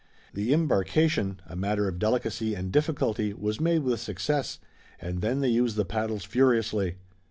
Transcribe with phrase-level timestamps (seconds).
[0.33, 4.57] The embarkation, a matter of delicacy and difficulty, was made with success,
[4.99, 6.95] and then they used the paddles furiously.